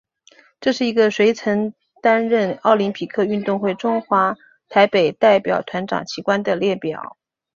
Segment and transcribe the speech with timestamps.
[0.59, 4.35] 这是一个谁曾担任奥林匹克运动会中华
[4.67, 7.19] 台北代表团掌旗官的列表。